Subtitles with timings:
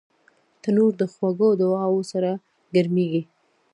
[0.61, 2.31] تنور د خوږو دعاوو سره
[2.75, 3.21] ګرمېږي